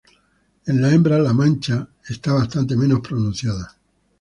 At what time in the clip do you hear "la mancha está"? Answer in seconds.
1.21-2.33